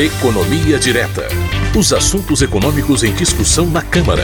Economia 0.00 0.78
Direta. 0.78 1.28
Os 1.78 1.92
assuntos 1.92 2.40
econômicos 2.40 3.02
em 3.04 3.14
discussão 3.14 3.66
na 3.66 3.84
Câmara. 3.84 4.22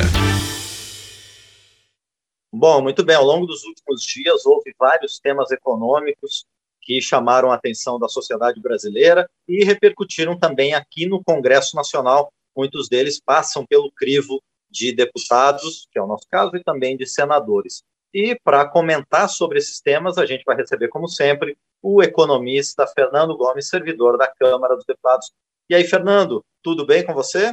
Bom, 2.51 2.81
muito 2.81 3.05
bem. 3.05 3.15
Ao 3.15 3.23
longo 3.23 3.45
dos 3.45 3.63
últimos 3.63 4.03
dias, 4.03 4.47
houve 4.47 4.75
vários 4.79 5.21
temas 5.21 5.51
econômicos 5.51 6.47
que 6.81 6.99
chamaram 7.03 7.53
a 7.53 7.57
atenção 7.57 7.99
da 7.99 8.09
sociedade 8.09 8.59
brasileira 8.59 9.29
e 9.47 9.67
repercutiram 9.67 10.39
também 10.39 10.73
aqui 10.73 11.05
no 11.05 11.23
Congresso 11.23 11.77
Nacional. 11.77 12.33
Muitos 12.57 12.89
deles 12.89 13.21
passam 13.21 13.67
pelo 13.67 13.93
crivo 13.93 14.43
de 14.71 14.95
deputados, 14.95 15.87
que 15.93 15.99
é 15.99 16.03
o 16.03 16.07
nosso 16.07 16.25
caso, 16.31 16.57
e 16.57 16.65
também 16.65 16.97
de 16.97 17.05
senadores. 17.05 17.83
E 18.15 18.35
para 18.43 18.67
comentar 18.67 19.29
sobre 19.29 19.59
esses 19.59 19.79
temas, 19.79 20.17
a 20.17 20.25
gente 20.25 20.43
vai 20.47 20.57
receber, 20.57 20.89
como 20.89 21.07
sempre, 21.07 21.55
o 21.83 22.03
economista 22.03 22.87
Fernando 22.87 23.37
Gomes, 23.37 23.69
servidor 23.69 24.17
da 24.17 24.27
Câmara 24.27 24.75
dos 24.75 24.87
Deputados. 24.87 25.31
E 25.69 25.75
aí, 25.75 25.83
Fernando, 25.83 26.45
tudo 26.63 26.87
bem 26.87 27.05
com 27.05 27.13
você? 27.13 27.53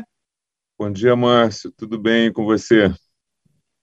Bom 0.77 0.91
dia, 0.91 1.16
Márcio. 1.16 1.71
Tudo 1.71 1.98
bem 1.98 2.31
com 2.31 2.45
você? 2.45 2.94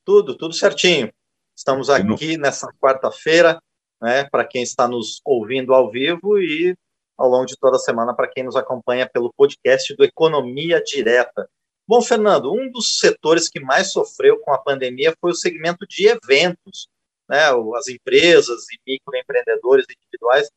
Tudo, 0.04 0.38
tudo 0.38 0.54
certinho. 0.54 1.12
Estamos 1.56 1.90
aqui 1.90 2.38
nessa 2.38 2.72
quarta-feira, 2.80 3.60
né, 4.00 4.28
para 4.30 4.46
quem 4.46 4.62
está 4.62 4.86
nos 4.86 5.20
ouvindo 5.24 5.74
ao 5.74 5.90
vivo 5.90 6.38
e 6.38 6.76
ao 7.18 7.28
longo 7.28 7.44
de 7.44 7.56
toda 7.56 7.74
a 7.74 7.80
semana 7.80 8.14
para 8.14 8.28
quem 8.28 8.44
nos 8.44 8.54
acompanha 8.54 9.04
pelo 9.08 9.32
podcast 9.36 9.96
do 9.96 10.04
Economia 10.04 10.80
Direta. 10.80 11.50
Bom, 11.84 12.00
Fernando, 12.00 12.52
um 12.52 12.70
dos 12.70 13.00
setores 13.00 13.48
que 13.48 13.58
mais 13.58 13.90
sofreu 13.90 14.38
com 14.38 14.52
a 14.52 14.58
pandemia 14.58 15.12
foi 15.20 15.32
o 15.32 15.34
segmento 15.34 15.84
de 15.88 16.06
eventos, 16.06 16.86
né? 17.28 17.46
As 17.76 17.88
empresas 17.88 18.62
e 18.70 18.78
microempreendedores 18.92 19.86
individuais 19.90 20.48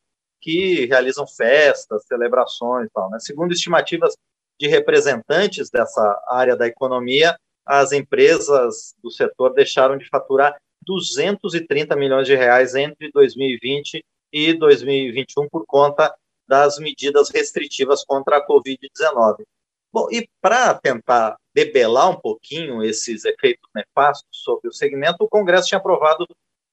que 0.44 0.84
realizam 0.84 1.26
festas, 1.26 2.04
celebrações, 2.06 2.90
tal. 2.92 3.08
Né? 3.08 3.18
Segundo 3.18 3.52
estimativas 3.52 4.14
de 4.60 4.68
representantes 4.68 5.70
dessa 5.70 6.22
área 6.28 6.54
da 6.54 6.66
economia, 6.66 7.34
as 7.66 7.92
empresas 7.92 8.94
do 9.02 9.10
setor 9.10 9.54
deixaram 9.54 9.96
de 9.96 10.06
faturar 10.06 10.54
230 10.82 11.96
milhões 11.96 12.26
de 12.26 12.34
reais 12.34 12.74
entre 12.74 13.10
2020 13.10 14.04
e 14.30 14.52
2021 14.52 15.48
por 15.48 15.64
conta 15.64 16.14
das 16.46 16.78
medidas 16.78 17.30
restritivas 17.30 18.04
contra 18.04 18.36
a 18.36 18.46
Covid-19. 18.46 19.44
Bom, 19.90 20.08
e 20.10 20.28
para 20.42 20.74
tentar 20.74 21.38
debelar 21.54 22.10
um 22.10 22.20
pouquinho 22.20 22.84
esses 22.84 23.24
efeitos 23.24 23.70
nefastos 23.74 24.28
sobre 24.30 24.68
o 24.68 24.72
segmento, 24.72 25.24
o 25.24 25.28
Congresso 25.28 25.68
tinha 25.68 25.78
aprovado 25.78 26.26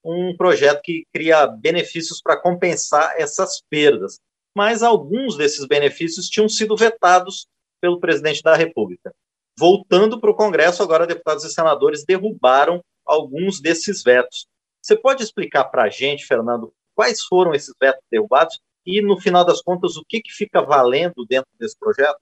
um 0.03 0.35
projeto 0.35 0.81
que 0.81 1.05
cria 1.13 1.47
benefícios 1.47 2.21
para 2.21 2.39
compensar 2.39 3.13
essas 3.17 3.61
perdas. 3.69 4.19
Mas 4.55 4.83
alguns 4.83 5.37
desses 5.37 5.65
benefícios 5.65 6.27
tinham 6.27 6.49
sido 6.49 6.75
vetados 6.75 7.47
pelo 7.79 7.99
presidente 7.99 8.41
da 8.41 8.55
República. 8.55 9.13
Voltando 9.57 10.19
para 10.19 10.31
o 10.31 10.35
Congresso, 10.35 10.83
agora 10.83 11.07
deputados 11.07 11.43
e 11.43 11.49
senadores 11.51 12.03
derrubaram 12.05 12.83
alguns 13.05 13.61
desses 13.61 14.03
vetos. 14.03 14.47
Você 14.81 14.95
pode 14.95 15.23
explicar 15.23 15.65
para 15.65 15.83
a 15.83 15.89
gente, 15.89 16.25
Fernando, 16.25 16.73
quais 16.95 17.23
foram 17.23 17.53
esses 17.53 17.73
vetos 17.79 18.03
derrubados 18.11 18.59
e, 18.85 19.01
no 19.01 19.19
final 19.19 19.45
das 19.45 19.61
contas, 19.61 19.95
o 19.95 20.03
que, 20.07 20.21
que 20.21 20.31
fica 20.31 20.61
valendo 20.61 21.25
dentro 21.27 21.49
desse 21.59 21.77
projeto? 21.77 22.19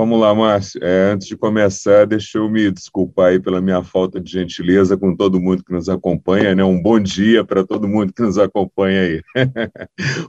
Vamos 0.00 0.18
lá, 0.18 0.34
Márcio. 0.34 0.82
É, 0.82 1.12
antes 1.12 1.28
de 1.28 1.36
começar, 1.36 2.06
deixa 2.06 2.38
eu 2.38 2.48
me 2.48 2.70
desculpar 2.70 3.32
aí 3.32 3.38
pela 3.38 3.60
minha 3.60 3.84
falta 3.84 4.18
de 4.18 4.32
gentileza 4.32 4.96
com 4.96 5.14
todo 5.14 5.38
mundo 5.38 5.62
que 5.62 5.74
nos 5.74 5.90
acompanha, 5.90 6.54
né? 6.54 6.64
Um 6.64 6.80
bom 6.80 6.98
dia 6.98 7.44
para 7.44 7.66
todo 7.66 7.86
mundo 7.86 8.10
que 8.10 8.22
nos 8.22 8.38
acompanha 8.38 9.02
aí. 9.02 9.22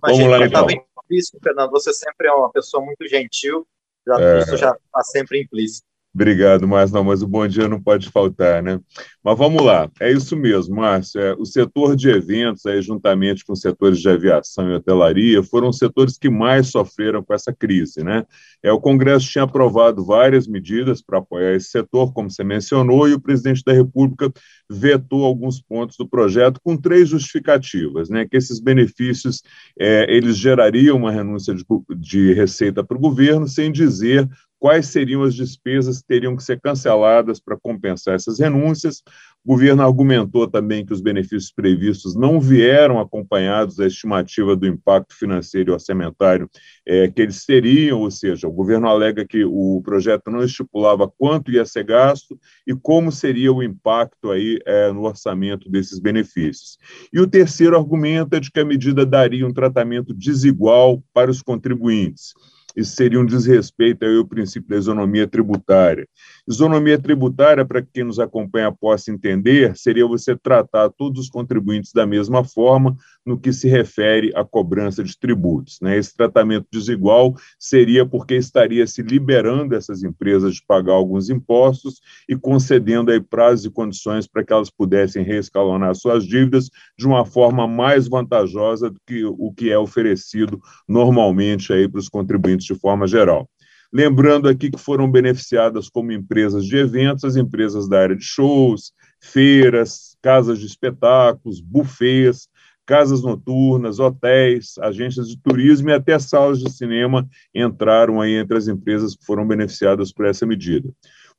Vamos 0.03 0.27
lá, 0.27 0.45
então. 0.45 0.67
Implícito, 1.05 1.39
Fernando, 1.41 1.71
você 1.71 1.93
sempre 1.93 2.27
é 2.27 2.33
uma 2.33 2.51
pessoa 2.51 2.83
muito 2.83 3.07
gentil, 3.07 3.65
já, 4.05 4.19
é... 4.19 4.39
isso 4.39 4.57
já 4.57 4.71
está 4.71 5.03
sempre 5.03 5.41
implícito. 5.41 5.87
Obrigado, 6.13 6.67
Márcio. 6.67 6.95
Não, 6.95 7.05
mas 7.05 7.21
o 7.21 7.27
bom 7.27 7.47
dia 7.47 7.69
não 7.69 7.81
pode 7.81 8.09
faltar, 8.09 8.61
né? 8.61 8.77
Mas 9.23 9.37
vamos 9.37 9.63
lá, 9.63 9.89
é 10.01 10.11
isso 10.11 10.35
mesmo, 10.35 10.75
Márcio. 10.75 11.21
É, 11.21 11.33
o 11.35 11.45
setor 11.45 11.95
de 11.95 12.09
eventos, 12.09 12.65
aí, 12.65 12.81
juntamente 12.81 13.45
com 13.45 13.53
os 13.53 13.61
setores 13.61 13.99
de 13.99 14.09
aviação 14.09 14.69
e 14.69 14.73
hotelaria, 14.73 15.41
foram 15.41 15.69
os 15.69 15.77
setores 15.77 16.17
que 16.17 16.29
mais 16.29 16.67
sofreram 16.67 17.23
com 17.23 17.33
essa 17.33 17.53
crise, 17.53 18.03
né? 18.03 18.25
É, 18.61 18.71
o 18.73 18.81
Congresso 18.81 19.29
tinha 19.29 19.45
aprovado 19.45 20.03
várias 20.03 20.47
medidas 20.47 21.01
para 21.01 21.19
apoiar 21.19 21.55
esse 21.55 21.69
setor, 21.69 22.11
como 22.13 22.29
você 22.29 22.43
mencionou, 22.43 23.07
e 23.07 23.13
o 23.13 23.21
presidente 23.21 23.63
da 23.63 23.71
República 23.71 24.29
vetou 24.69 25.23
alguns 25.23 25.61
pontos 25.61 25.95
do 25.95 26.07
projeto 26.07 26.59
com 26.61 26.75
três 26.75 27.07
justificativas, 27.07 28.09
né? 28.09 28.27
Que 28.29 28.35
esses 28.35 28.59
benefícios 28.59 29.41
é, 29.79 30.13
eles 30.13 30.35
gerariam 30.35 30.97
uma 30.97 31.11
renúncia 31.11 31.55
de, 31.55 31.63
de 31.95 32.33
receita 32.33 32.83
para 32.83 32.97
o 32.97 33.01
governo, 33.01 33.47
sem 33.47 33.71
dizer 33.71 34.27
quais 34.61 34.89
seriam 34.89 35.23
as 35.23 35.33
despesas 35.33 36.01
que 36.01 36.07
teriam 36.07 36.35
que 36.35 36.43
ser 36.43 36.61
canceladas 36.61 37.39
para 37.39 37.57
compensar 37.57 38.13
essas 38.13 38.39
renúncias. 38.39 39.01
O 39.43 39.53
governo 39.53 39.81
argumentou 39.81 40.47
também 40.47 40.85
que 40.85 40.93
os 40.93 41.01
benefícios 41.01 41.51
previstos 41.51 42.15
não 42.15 42.39
vieram 42.39 42.99
acompanhados 42.99 43.77
da 43.77 43.87
estimativa 43.87 44.55
do 44.55 44.67
impacto 44.67 45.15
financeiro 45.15 45.71
e 45.71 45.73
orçamentário 45.73 46.47
é, 46.85 47.09
que 47.09 47.23
eles 47.23 47.43
teriam, 47.43 48.01
ou 48.01 48.11
seja, 48.11 48.47
o 48.47 48.51
governo 48.51 48.87
alega 48.87 49.25
que 49.25 49.43
o 49.43 49.81
projeto 49.83 50.29
não 50.29 50.43
estipulava 50.43 51.11
quanto 51.17 51.51
ia 51.51 51.65
ser 51.65 51.83
gasto 51.83 52.39
e 52.67 52.75
como 52.75 53.11
seria 53.11 53.51
o 53.51 53.63
impacto 53.63 54.29
aí 54.29 54.59
é, 54.63 54.91
no 54.91 55.01
orçamento 55.01 55.71
desses 55.71 55.97
benefícios. 55.97 56.77
E 57.11 57.19
o 57.19 57.25
terceiro 57.25 57.75
argumento 57.75 58.35
é 58.35 58.39
de 58.39 58.51
que 58.51 58.59
a 58.59 58.65
medida 58.65 59.07
daria 59.07 59.47
um 59.47 59.53
tratamento 59.53 60.13
desigual 60.13 61.03
para 61.11 61.31
os 61.31 61.41
contribuintes 61.41 62.35
isso 62.75 62.95
seria 62.95 63.19
um 63.19 63.25
desrespeito 63.25 64.05
ao 64.05 64.25
princípio 64.25 64.69
da 64.69 64.77
isonomia 64.77 65.27
tributária. 65.27 66.07
Isonomia 66.47 66.97
tributária, 66.99 67.65
para 67.65 67.81
quem 67.81 68.03
nos 68.03 68.19
acompanha 68.19 68.71
possa 68.71 69.11
entender, 69.11 69.75
seria 69.77 70.07
você 70.07 70.35
tratar 70.35 70.89
todos 70.89 71.21
os 71.21 71.29
contribuintes 71.29 71.93
da 71.93 72.05
mesma 72.05 72.43
forma 72.43 72.95
no 73.25 73.39
que 73.39 73.53
se 73.53 73.67
refere 73.67 74.31
à 74.35 74.43
cobrança 74.43 75.03
de 75.03 75.17
tributos. 75.17 75.79
Né? 75.81 75.97
Esse 75.97 76.15
tratamento 76.15 76.67
desigual 76.71 77.35
seria 77.59 78.05
porque 78.05 78.35
estaria 78.35 78.85
se 78.87 79.01
liberando 79.01 79.75
essas 79.75 80.03
empresas 80.03 80.55
de 80.55 80.65
pagar 80.65 80.93
alguns 80.93 81.29
impostos 81.29 82.01
e 82.27 82.35
concedendo 82.35 83.11
aí 83.11 83.21
prazos 83.21 83.65
e 83.65 83.69
condições 83.69 84.27
para 84.27 84.43
que 84.43 84.51
elas 84.51 84.69
pudessem 84.69 85.23
reescalonar 85.23 85.93
suas 85.95 86.25
dívidas 86.25 86.69
de 86.97 87.05
uma 87.05 87.25
forma 87.25 87.67
mais 87.67 88.07
vantajosa 88.07 88.89
do 88.89 88.99
que 89.05 89.23
o 89.23 89.53
que 89.53 89.69
é 89.71 89.77
oferecido 89.77 90.59
normalmente 90.87 91.71
aí 91.71 91.87
para 91.87 91.99
os 91.99 92.09
contribuintes 92.09 92.65
de 92.65 92.75
forma 92.75 93.07
geral. 93.07 93.47
Lembrando 93.93 94.47
aqui 94.47 94.71
que 94.71 94.79
foram 94.79 95.11
beneficiadas 95.11 95.89
como 95.89 96.11
empresas 96.11 96.65
de 96.65 96.77
eventos 96.77 97.25
as 97.25 97.35
empresas 97.35 97.89
da 97.89 97.99
área 98.01 98.15
de 98.15 98.23
shows, 98.23 98.93
feiras, 99.19 100.15
casas 100.21 100.59
de 100.59 100.65
espetáculos, 100.65 101.59
bufês, 101.59 102.47
casas 102.85 103.21
noturnas, 103.21 103.99
hotéis, 103.99 104.77
agências 104.79 105.27
de 105.27 105.37
turismo 105.37 105.89
e 105.89 105.93
até 105.93 106.17
salas 106.19 106.59
de 106.59 106.71
cinema 106.71 107.27
entraram 107.53 108.21
aí 108.21 108.35
entre 108.35 108.57
as 108.57 108.67
empresas 108.67 109.15
que 109.15 109.25
foram 109.25 109.45
beneficiadas 109.45 110.11
por 110.11 110.25
essa 110.25 110.45
medida. 110.45 110.89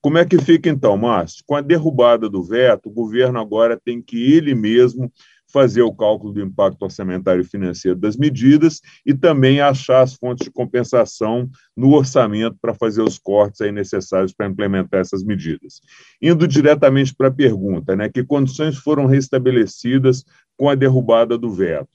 Como 0.00 0.18
é 0.18 0.24
que 0.24 0.36
fica 0.36 0.68
então, 0.68 0.96
Márcio? 0.96 1.44
Com 1.46 1.54
a 1.54 1.60
derrubada 1.60 2.28
do 2.28 2.42
veto, 2.42 2.88
o 2.88 2.92
governo 2.92 3.38
agora 3.38 3.80
tem 3.82 4.02
que 4.02 4.32
ele 4.32 4.54
mesmo 4.54 5.10
fazer 5.52 5.82
o 5.82 5.92
cálculo 5.92 6.32
do 6.32 6.40
impacto 6.40 6.82
orçamentário 6.82 7.44
financeiro 7.44 7.98
das 7.98 8.16
medidas 8.16 8.80
e 9.04 9.12
também 9.12 9.60
achar 9.60 10.02
as 10.02 10.14
fontes 10.14 10.44
de 10.44 10.50
compensação 10.50 11.48
no 11.76 11.92
orçamento 11.92 12.56
para 12.60 12.74
fazer 12.74 13.02
os 13.02 13.18
cortes 13.18 13.60
aí 13.60 13.70
necessários 13.70 14.32
para 14.32 14.46
implementar 14.46 15.00
essas 15.00 15.22
medidas. 15.22 15.80
Indo 16.20 16.48
diretamente 16.48 17.14
para 17.14 17.28
a 17.28 17.32
pergunta, 17.32 17.94
né, 17.94 18.08
que 18.08 18.24
condições 18.24 18.78
foram 18.78 19.06
restabelecidas 19.06 20.24
com 20.56 20.70
a 20.70 20.74
derrubada 20.74 21.36
do 21.36 21.50
veto? 21.50 21.90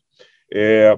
É, 0.53 0.97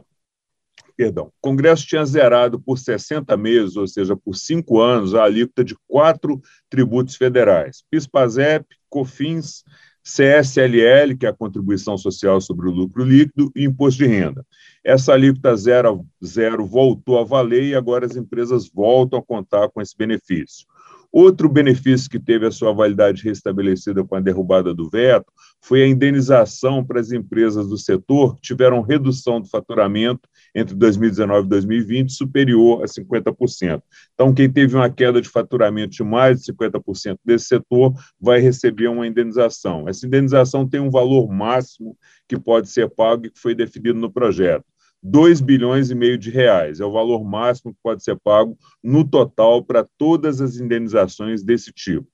perdão, 0.97 1.27
o 1.27 1.33
Congresso 1.41 1.87
tinha 1.87 2.05
zerado 2.05 2.59
por 2.59 2.77
60 2.77 3.35
meses, 3.37 3.77
ou 3.77 3.87
seja, 3.87 4.15
por 4.15 4.35
cinco 4.35 4.81
anos, 4.81 5.15
a 5.15 5.23
alíquota 5.23 5.63
de 5.63 5.75
quatro 5.87 6.41
tributos 6.69 7.15
federais: 7.15 7.83
PIS/PASEP, 7.89 8.65
COFINS, 8.89 9.63
CSLL, 10.03 11.17
que 11.17 11.25
é 11.25 11.29
a 11.29 11.33
contribuição 11.33 11.97
social 11.97 12.39
sobre 12.41 12.67
o 12.67 12.71
lucro 12.71 13.03
líquido, 13.03 13.51
e 13.55 13.65
imposto 13.65 14.03
de 14.03 14.07
renda. 14.07 14.45
Essa 14.83 15.13
alíquota 15.13 15.55
zero, 15.55 16.05
zero 16.23 16.65
voltou 16.65 17.19
a 17.19 17.23
valer 17.23 17.63
e 17.63 17.75
agora 17.75 18.05
as 18.05 18.15
empresas 18.15 18.69
voltam 18.69 19.19
a 19.19 19.23
contar 19.23 19.69
com 19.69 19.81
esse 19.81 19.95
benefício. 19.95 20.65
Outro 21.11 21.49
benefício 21.49 22.07
que 22.07 22.19
teve 22.19 22.45
a 22.45 22.51
sua 22.51 22.71
validade 22.71 23.23
restabelecida 23.23 24.03
com 24.03 24.15
a 24.15 24.19
derrubada 24.19 24.75
do 24.75 24.87
veto 24.87 25.25
foi 25.59 25.81
a 25.81 25.87
indenização 25.87 26.85
para 26.85 26.99
as 26.99 27.11
empresas 27.11 27.67
do 27.67 27.77
setor 27.79 28.35
que 28.35 28.41
tiveram 28.41 28.81
redução 28.81 29.41
do 29.41 29.47
faturamento 29.47 30.29
entre 30.53 30.75
2019 30.75 31.47
e 31.47 31.49
2020 31.49 32.11
superior 32.11 32.83
a 32.83 32.85
50%. 32.85 33.81
Então, 34.13 34.33
quem 34.33 34.49
teve 34.51 34.75
uma 34.75 34.89
queda 34.89 35.19
de 35.19 35.27
faturamento 35.27 35.95
de 35.95 36.03
mais 36.03 36.41
de 36.41 36.53
50% 36.53 37.17
desse 37.25 37.45
setor 37.45 37.93
vai 38.21 38.39
receber 38.39 38.87
uma 38.87 39.07
indenização. 39.07 39.89
Essa 39.89 40.05
indenização 40.05 40.67
tem 40.67 40.79
um 40.79 40.91
valor 40.91 41.27
máximo 41.27 41.97
que 42.27 42.39
pode 42.39 42.69
ser 42.69 42.87
pago 42.87 43.25
e 43.25 43.31
que 43.31 43.39
foi 43.39 43.55
definido 43.55 43.99
no 43.99 44.11
projeto. 44.11 44.65
2 45.01 45.41
bilhões 45.41 45.89
e 45.89 45.95
meio 45.95 46.17
de 46.17 46.29
reais. 46.29 46.79
É 46.79 46.85
o 46.85 46.91
valor 46.91 47.23
máximo 47.23 47.73
que 47.73 47.79
pode 47.81 48.03
ser 48.03 48.17
pago 48.19 48.57
no 48.83 49.03
total 49.03 49.63
para 49.63 49.87
todas 49.97 50.41
as 50.41 50.57
indenizações 50.57 51.43
desse 51.43 51.71
tipo. 51.71 52.07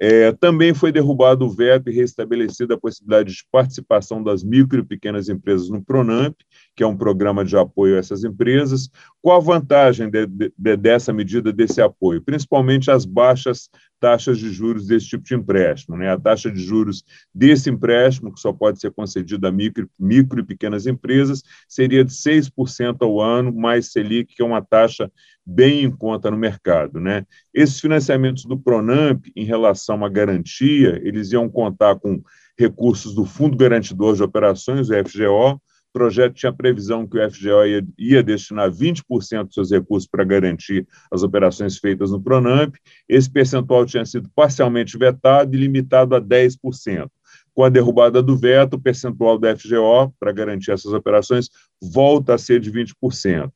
É, 0.00 0.32
também 0.32 0.74
foi 0.74 0.90
derrubado 0.90 1.44
o 1.44 1.50
veto 1.50 1.88
e 1.88 1.94
restabelecida 1.94 2.74
a 2.74 2.80
possibilidade 2.80 3.32
de 3.32 3.44
participação 3.50 4.22
das 4.22 4.42
micro 4.42 4.80
e 4.80 4.84
pequenas 4.84 5.28
empresas 5.28 5.68
no 5.68 5.84
Pronamp, 5.84 6.34
que 6.74 6.82
é 6.82 6.86
um 6.86 6.96
programa 6.96 7.44
de 7.44 7.56
apoio 7.56 7.96
a 7.96 7.98
essas 7.98 8.24
empresas. 8.24 8.90
Qual 9.22 9.36
a 9.36 9.40
vantagem 9.40 10.10
de, 10.10 10.26
de, 10.26 10.76
dessa 10.76 11.12
medida, 11.12 11.52
desse 11.52 11.80
apoio? 11.80 12.20
Principalmente 12.20 12.90
as 12.90 13.04
baixas 13.04 13.70
taxas 14.00 14.38
de 14.38 14.50
juros 14.50 14.86
desse 14.86 15.06
tipo 15.06 15.24
de 15.24 15.34
empréstimo. 15.34 15.96
Né? 15.96 16.10
A 16.10 16.18
taxa 16.18 16.50
de 16.50 16.60
juros 16.62 17.02
desse 17.34 17.70
empréstimo, 17.70 18.34
que 18.34 18.40
só 18.40 18.52
pode 18.52 18.78
ser 18.78 18.90
concedido 18.90 19.46
a 19.46 19.52
micro, 19.52 19.88
micro 19.98 20.40
e 20.40 20.44
pequenas 20.44 20.86
empresas, 20.86 21.42
seria 21.66 22.04
de 22.04 22.12
6% 22.12 22.96
ao 23.00 23.20
ano, 23.20 23.54
mais 23.54 23.92
Selic, 23.92 24.34
que 24.34 24.42
é 24.42 24.44
uma 24.44 24.60
taxa 24.60 25.10
bem 25.46 25.84
em 25.84 25.90
conta 25.90 26.30
no 26.30 26.36
mercado. 26.36 27.00
Né? 27.00 27.24
Esses 27.54 27.80
financiamentos 27.80 28.44
do 28.44 28.58
Pronamp, 28.58 29.24
em 29.34 29.44
relação 29.44 30.04
à 30.04 30.08
garantia, 30.08 31.00
eles 31.02 31.32
iam 31.32 31.48
contar 31.48 31.96
com 31.96 32.22
recursos 32.58 33.14
do 33.14 33.24
Fundo 33.24 33.56
Garantidor 33.56 34.16
de 34.16 34.22
Operações, 34.22 34.90
o 34.90 34.92
FGO, 34.92 35.60
o 35.94 35.98
projeto 35.98 36.34
tinha 36.34 36.52
previsão 36.52 37.06
que 37.06 37.16
o 37.16 37.30
FGO 37.30 37.64
ia, 37.64 37.86
ia 37.96 38.22
destinar 38.22 38.68
20% 38.68 39.44
dos 39.44 39.54
seus 39.54 39.70
recursos 39.70 40.08
para 40.08 40.24
garantir 40.24 40.84
as 41.08 41.22
operações 41.22 41.78
feitas 41.78 42.10
no 42.10 42.20
Pronamp. 42.20 42.74
Esse 43.08 43.30
percentual 43.30 43.86
tinha 43.86 44.04
sido 44.04 44.28
parcialmente 44.34 44.98
vetado 44.98 45.54
e 45.54 45.58
limitado 45.58 46.16
a 46.16 46.20
10%. 46.20 47.08
Com 47.54 47.62
a 47.62 47.68
derrubada 47.68 48.20
do 48.20 48.36
veto, 48.36 48.74
o 48.74 48.80
percentual 48.80 49.38
do 49.38 49.46
FGO 49.56 50.12
para 50.18 50.32
garantir 50.32 50.72
essas 50.72 50.92
operações 50.92 51.48
volta 51.80 52.34
a 52.34 52.38
ser 52.38 52.58
de 52.58 52.72
20%. 52.72 53.52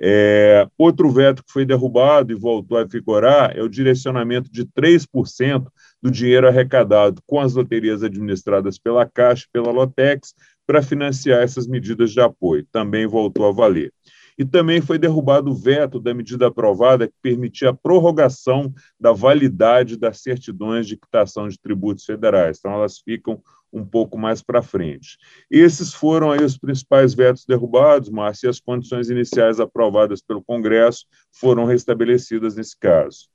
É, 0.00 0.68
outro 0.76 1.10
veto 1.10 1.42
que 1.42 1.52
foi 1.52 1.64
derrubado 1.64 2.30
e 2.32 2.36
voltou 2.36 2.78
a 2.78 2.84
vigorar 2.84 3.56
é 3.56 3.62
o 3.62 3.68
direcionamento 3.68 4.52
de 4.52 4.64
3% 4.64 5.66
do 6.00 6.10
dinheiro 6.10 6.46
arrecadado 6.46 7.20
com 7.26 7.40
as 7.40 7.54
loterias 7.54 8.02
administradas 8.02 8.78
pela 8.78 9.06
Caixa 9.06 9.46
e 9.48 9.50
pela 9.50 9.72
Lotex 9.72 10.34
para 10.68 10.82
financiar 10.82 11.42
essas 11.42 11.66
medidas 11.66 12.12
de 12.12 12.20
apoio. 12.20 12.66
Também 12.70 13.06
voltou 13.06 13.48
a 13.48 13.52
valer. 13.52 13.90
E 14.38 14.44
também 14.44 14.82
foi 14.82 14.98
derrubado 14.98 15.50
o 15.50 15.54
veto 15.54 15.98
da 15.98 16.12
medida 16.12 16.46
aprovada 16.46 17.08
que 17.08 17.14
permitia 17.22 17.70
a 17.70 17.74
prorrogação 17.74 18.72
da 19.00 19.10
validade 19.10 19.96
das 19.96 20.20
certidões 20.20 20.86
de 20.86 20.98
quitação 20.98 21.48
de 21.48 21.58
tributos 21.58 22.04
federais. 22.04 22.58
Então, 22.58 22.72
elas 22.74 22.98
ficam 22.98 23.42
um 23.72 23.82
pouco 23.82 24.18
mais 24.18 24.42
para 24.42 24.62
frente. 24.62 25.16
Esses 25.50 25.94
foram 25.94 26.30
aí 26.30 26.44
os 26.44 26.58
principais 26.58 27.14
vetos 27.14 27.46
derrubados, 27.46 28.10
Márcio, 28.10 28.46
e 28.46 28.50
as 28.50 28.60
condições 28.60 29.08
iniciais 29.08 29.58
aprovadas 29.58 30.20
pelo 30.20 30.44
Congresso 30.44 31.06
foram 31.32 31.64
restabelecidas 31.64 32.56
nesse 32.56 32.78
caso. 32.78 33.26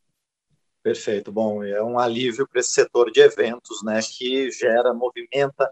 Perfeito. 0.84 1.32
Bom, 1.32 1.64
é 1.64 1.82
um 1.82 1.98
alívio 1.98 2.48
para 2.48 2.60
esse 2.60 2.74
setor 2.74 3.12
de 3.12 3.22
eventos, 3.22 3.84
né, 3.84 4.00
que 4.02 4.52
gera, 4.52 4.94
movimenta 4.94 5.70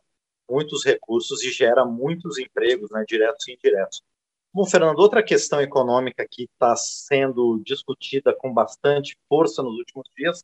muitos 0.52 0.84
recursos 0.84 1.42
e 1.44 1.52
gera 1.52 1.86
muitos 1.86 2.38
empregos, 2.38 2.92
né, 2.92 3.06
diretos 3.08 3.48
e 3.48 3.54
indiretos. 3.54 4.04
Bom, 4.54 4.66
Fernando, 4.66 5.00
outra 5.00 5.24
questão 5.24 5.62
econômica 5.62 6.28
que 6.30 6.44
está 6.44 6.76
sendo 6.76 7.62
discutida 7.66 8.36
com 8.36 8.54
bastante 8.54 9.18
força 9.30 9.64
nos 9.64 9.78
últimos 9.78 10.10
dias 10.16 10.44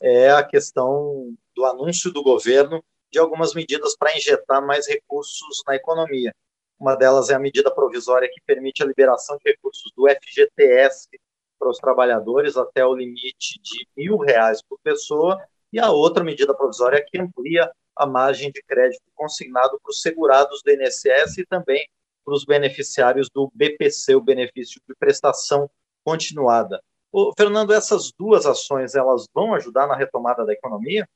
é 0.00 0.32
a 0.32 0.42
questão 0.42 1.32
do 1.54 1.64
anúncio 1.64 2.12
do 2.12 2.20
governo 2.20 2.82
de 3.12 3.18
algumas 3.20 3.54
medidas 3.54 3.96
para 3.96 4.16
injetar 4.16 4.60
mais 4.66 4.88
recursos 4.88 5.62
na 5.68 5.76
economia. 5.76 6.34
Uma 6.80 6.96
delas 6.96 7.30
é 7.30 7.34
a 7.34 7.38
medida 7.38 7.72
provisória 7.72 8.28
que 8.28 8.40
permite 8.44 8.82
a 8.82 8.86
liberação 8.86 9.38
de 9.38 9.48
recursos 9.52 9.92
do 9.96 10.08
FGTS 10.08 11.08
para 11.56 11.70
os 11.70 11.78
trabalhadores 11.78 12.56
até 12.56 12.84
o 12.84 12.94
limite 12.94 13.60
de 13.62 13.86
mil 13.96 14.18
reais 14.18 14.60
por 14.60 14.80
pessoa, 14.82 15.40
e 15.72 15.78
a 15.78 15.90
outra 15.90 16.22
medida 16.22 16.54
provisória 16.54 17.04
que 17.04 17.18
amplia 17.18 17.70
a 17.96 18.06
margem 18.06 18.50
de 18.50 18.62
crédito 18.62 19.02
consignado 19.14 19.78
para 19.80 19.90
os 19.90 20.00
segurados 20.00 20.62
do 20.62 20.70
INSS 20.70 21.38
e 21.38 21.46
também 21.46 21.88
para 22.24 22.34
os 22.34 22.44
beneficiários 22.44 23.28
do 23.28 23.50
BPC, 23.54 24.14
o 24.14 24.20
benefício 24.20 24.80
de 24.88 24.94
prestação 24.94 25.70
continuada. 26.04 26.82
Ô, 27.12 27.32
Fernando, 27.36 27.72
essas 27.72 28.12
duas 28.18 28.46
ações 28.46 28.94
elas 28.94 29.26
vão 29.32 29.54
ajudar 29.54 29.86
na 29.86 29.96
retomada 29.96 30.44
da 30.44 30.52
economia? 30.52 31.08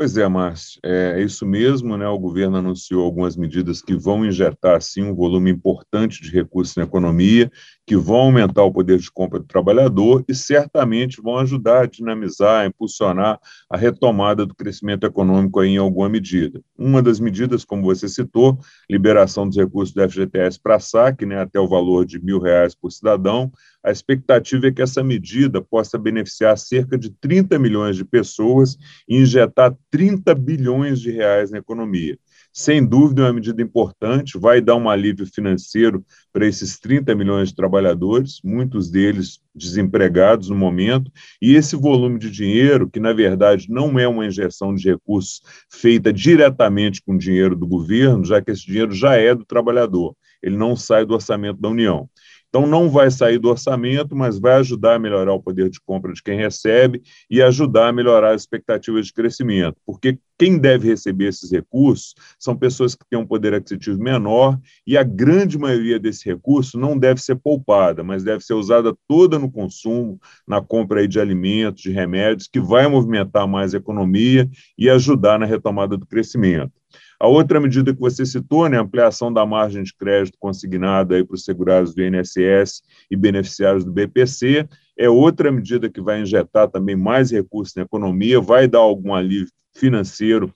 Pois 0.00 0.16
é, 0.16 0.26
Márcio, 0.26 0.80
é 0.82 1.22
isso 1.22 1.44
mesmo, 1.44 1.94
né? 1.94 2.08
O 2.08 2.18
governo 2.18 2.56
anunciou 2.56 3.04
algumas 3.04 3.36
medidas 3.36 3.82
que 3.82 3.94
vão 3.94 4.24
injetar, 4.24 4.80
sim, 4.80 5.02
um 5.02 5.14
volume 5.14 5.50
importante 5.50 6.22
de 6.22 6.30
recursos 6.30 6.74
na 6.74 6.84
economia, 6.84 7.52
que 7.86 7.98
vão 7.98 8.16
aumentar 8.16 8.62
o 8.62 8.72
poder 8.72 8.98
de 8.98 9.10
compra 9.10 9.38
do 9.38 9.44
trabalhador 9.44 10.24
e 10.26 10.34
certamente 10.34 11.20
vão 11.20 11.36
ajudar 11.36 11.82
a 11.82 11.86
dinamizar, 11.86 12.62
a 12.62 12.66
impulsionar 12.66 13.38
a 13.68 13.76
retomada 13.76 14.46
do 14.46 14.54
crescimento 14.54 15.04
econômico 15.04 15.62
em 15.62 15.76
alguma 15.76 16.08
medida. 16.08 16.62
Uma 16.78 17.02
das 17.02 17.20
medidas, 17.20 17.62
como 17.62 17.82
você 17.82 18.08
citou, 18.08 18.58
liberação 18.88 19.46
dos 19.46 19.58
recursos 19.58 19.94
do 19.94 20.08
FGTS 20.08 20.58
para 20.62 20.80
saque, 20.80 21.26
né, 21.26 21.42
até 21.42 21.60
o 21.60 21.68
valor 21.68 22.06
de 22.06 22.18
mil 22.18 22.38
reais 22.38 22.74
por 22.74 22.90
cidadão, 22.90 23.52
a 23.82 23.90
expectativa 23.90 24.68
é 24.68 24.72
que 24.72 24.82
essa 24.82 25.02
medida 25.02 25.62
possa 25.62 25.98
beneficiar 25.98 26.56
cerca 26.58 26.98
de 26.98 27.10
30 27.10 27.58
milhões 27.58 27.96
de 27.96 28.04
pessoas 28.04 28.76
e 29.08 29.16
injetar 29.16 29.74
30 29.90 30.34
bilhões 30.34 31.00
de 31.00 31.10
reais 31.10 31.50
na 31.50 31.58
economia. 31.58 32.18
Sem 32.52 32.84
dúvida, 32.84 33.22
é 33.22 33.24
uma 33.26 33.34
medida 33.34 33.62
importante, 33.62 34.36
vai 34.36 34.60
dar 34.60 34.74
um 34.74 34.90
alívio 34.90 35.24
financeiro 35.24 36.04
para 36.32 36.46
esses 36.46 36.80
30 36.80 37.14
milhões 37.14 37.50
de 37.50 37.54
trabalhadores, 37.54 38.40
muitos 38.42 38.90
deles 38.90 39.38
desempregados 39.54 40.48
no 40.48 40.56
momento, 40.56 41.12
e 41.40 41.54
esse 41.54 41.76
volume 41.76 42.18
de 42.18 42.28
dinheiro, 42.28 42.90
que 42.90 42.98
na 42.98 43.12
verdade 43.12 43.66
não 43.70 43.98
é 43.98 44.08
uma 44.08 44.26
injeção 44.26 44.74
de 44.74 44.90
recursos 44.90 45.40
feita 45.70 46.12
diretamente 46.12 47.00
com 47.00 47.16
dinheiro 47.16 47.54
do 47.54 47.66
governo, 47.66 48.24
já 48.24 48.42
que 48.42 48.50
esse 48.50 48.66
dinheiro 48.66 48.92
já 48.92 49.14
é 49.14 49.32
do 49.32 49.44
trabalhador, 49.44 50.16
ele 50.42 50.56
não 50.56 50.74
sai 50.74 51.04
do 51.06 51.14
orçamento 51.14 51.60
da 51.60 51.68
União. 51.68 52.08
Então, 52.50 52.66
não 52.66 52.90
vai 52.90 53.12
sair 53.12 53.38
do 53.38 53.48
orçamento, 53.48 54.14
mas 54.14 54.38
vai 54.38 54.54
ajudar 54.54 54.96
a 54.96 54.98
melhorar 54.98 55.32
o 55.32 55.40
poder 55.40 55.70
de 55.70 55.80
compra 55.80 56.12
de 56.12 56.20
quem 56.20 56.36
recebe 56.36 57.00
e 57.30 57.40
ajudar 57.40 57.88
a 57.88 57.92
melhorar 57.92 58.34
as 58.34 58.42
expectativas 58.42 59.06
de 59.06 59.12
crescimento, 59.12 59.76
porque 59.86 60.18
quem 60.36 60.58
deve 60.58 60.88
receber 60.88 61.26
esses 61.26 61.52
recursos 61.52 62.14
são 62.38 62.56
pessoas 62.56 62.96
que 62.96 63.04
têm 63.08 63.18
um 63.18 63.26
poder 63.26 63.54
aquisitivo 63.54 64.02
menor 64.02 64.58
e 64.84 64.96
a 64.96 65.02
grande 65.04 65.56
maioria 65.56 65.98
desse 65.98 66.24
recurso 66.28 66.76
não 66.76 66.98
deve 66.98 67.20
ser 67.20 67.36
poupada, 67.36 68.02
mas 68.02 68.24
deve 68.24 68.42
ser 68.42 68.54
usada 68.54 68.96
toda 69.06 69.38
no 69.38 69.52
consumo, 69.52 70.18
na 70.48 70.60
compra 70.60 71.06
de 71.06 71.20
alimentos, 71.20 71.82
de 71.82 71.92
remédios, 71.92 72.48
que 72.48 72.58
vai 72.58 72.88
movimentar 72.88 73.46
mais 73.46 73.74
a 73.74 73.76
economia 73.76 74.48
e 74.76 74.90
ajudar 74.90 75.38
na 75.38 75.46
retomada 75.46 75.96
do 75.96 76.06
crescimento. 76.06 76.72
A 77.20 77.28
outra 77.28 77.60
medida 77.60 77.92
que 77.92 78.00
você 78.00 78.24
citou, 78.24 78.66
né, 78.66 78.78
a 78.78 78.80
ampliação 78.80 79.30
da 79.30 79.44
margem 79.44 79.82
de 79.82 79.94
crédito 79.94 80.38
consignada 80.40 81.22
para 81.22 81.34
os 81.34 81.44
segurados 81.44 81.94
do 81.94 82.02
INSS 82.02 82.82
e 83.10 83.14
beneficiários 83.14 83.84
do 83.84 83.92
BPC, 83.92 84.66
é 84.98 85.10
outra 85.10 85.52
medida 85.52 85.90
que 85.90 86.00
vai 86.00 86.22
injetar 86.22 86.68
também 86.70 86.96
mais 86.96 87.30
recursos 87.30 87.74
na 87.74 87.82
economia, 87.82 88.40
vai 88.40 88.66
dar 88.66 88.78
algum 88.78 89.12
alívio 89.14 89.52
financeiro 89.76 90.50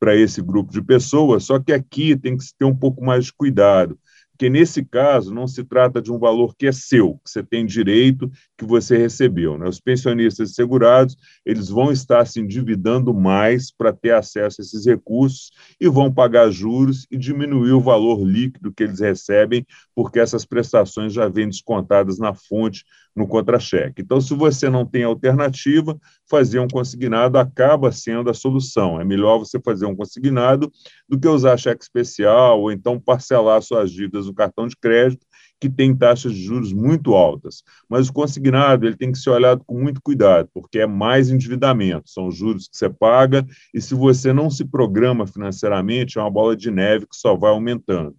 para 0.00 0.16
esse 0.16 0.40
grupo 0.40 0.72
de 0.72 0.80
pessoas, 0.80 1.44
só 1.44 1.58
que 1.58 1.72
aqui 1.72 2.16
tem 2.16 2.34
que 2.34 2.44
ter 2.58 2.64
um 2.64 2.74
pouco 2.74 3.04
mais 3.04 3.26
de 3.26 3.32
cuidado, 3.34 3.98
porque 4.36 4.50
nesse 4.50 4.84
caso 4.84 5.34
não 5.34 5.48
se 5.48 5.64
trata 5.64 6.00
de 6.00 6.12
um 6.12 6.18
valor 6.18 6.54
que 6.54 6.66
é 6.66 6.72
seu, 6.72 7.14
que 7.24 7.30
você 7.30 7.42
tem 7.42 7.64
direito, 7.64 8.30
que 8.58 8.66
você 8.66 8.94
recebeu. 8.98 9.56
Né? 9.56 9.66
Os 9.66 9.80
pensionistas 9.80 10.54
segurados 10.54 11.16
eles 11.42 11.70
vão 11.70 11.90
estar 11.90 12.26
se 12.26 12.38
endividando 12.38 13.14
mais 13.14 13.72
para 13.72 13.94
ter 13.94 14.12
acesso 14.12 14.60
a 14.60 14.62
esses 14.62 14.84
recursos 14.84 15.50
e 15.80 15.88
vão 15.88 16.12
pagar 16.12 16.50
juros 16.50 17.06
e 17.10 17.16
diminuir 17.16 17.72
o 17.72 17.80
valor 17.80 18.22
líquido 18.26 18.70
que 18.70 18.82
eles 18.82 19.00
recebem, 19.00 19.66
porque 19.94 20.20
essas 20.20 20.44
prestações 20.44 21.14
já 21.14 21.28
vêm 21.28 21.48
descontadas 21.48 22.18
na 22.18 22.34
fonte 22.34 22.84
no 23.16 23.26
contra-cheque. 23.26 24.02
Então, 24.02 24.20
se 24.20 24.34
você 24.34 24.68
não 24.68 24.84
tem 24.84 25.02
alternativa, 25.02 25.98
fazer 26.28 26.60
um 26.60 26.68
consignado 26.68 27.38
acaba 27.38 27.90
sendo 27.90 28.28
a 28.28 28.34
solução. 28.34 29.00
É 29.00 29.04
melhor 29.04 29.38
você 29.38 29.58
fazer 29.58 29.86
um 29.86 29.96
consignado 29.96 30.70
do 31.08 31.18
que 31.18 31.26
usar 31.26 31.56
cheque 31.56 31.82
especial 31.82 32.60
ou 32.60 32.70
então 32.70 33.00
parcelar 33.00 33.62
suas 33.62 33.90
dívidas 33.90 34.26
no 34.26 34.34
cartão 34.34 34.68
de 34.68 34.76
crédito, 34.76 35.26
que 35.58 35.70
tem 35.70 35.96
taxas 35.96 36.34
de 36.34 36.42
juros 36.42 36.72
muito 36.72 37.14
altas. 37.14 37.62
Mas 37.88 38.08
o 38.08 38.12
consignado 38.12 38.86
ele 38.86 38.96
tem 38.96 39.10
que 39.10 39.18
ser 39.18 39.30
olhado 39.30 39.64
com 39.64 39.80
muito 39.80 40.02
cuidado, 40.02 40.50
porque 40.52 40.80
é 40.80 40.86
mais 40.86 41.30
endividamento, 41.30 42.10
são 42.10 42.30
juros 42.30 42.68
que 42.68 42.76
você 42.76 42.90
paga, 42.90 43.46
e 43.72 43.80
se 43.80 43.94
você 43.94 44.34
não 44.34 44.50
se 44.50 44.66
programa 44.66 45.26
financeiramente, 45.26 46.18
é 46.18 46.20
uma 46.20 46.30
bola 46.30 46.54
de 46.54 46.70
neve 46.70 47.06
que 47.06 47.16
só 47.16 47.34
vai 47.34 47.50
aumentando. 47.50 48.14